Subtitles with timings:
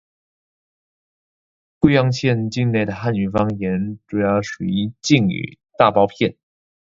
[1.77, 6.37] 固阳县境内的汉语方言主要属于晋语大包片。